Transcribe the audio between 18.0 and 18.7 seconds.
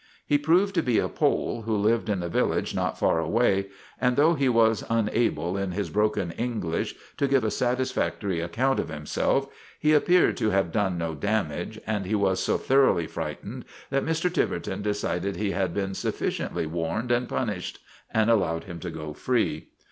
140 STRIKE AT TIVERTON MANOR and allowed